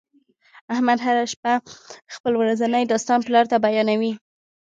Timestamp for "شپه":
1.33-1.53